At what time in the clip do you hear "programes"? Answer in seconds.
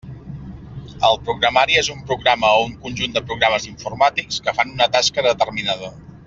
3.27-3.69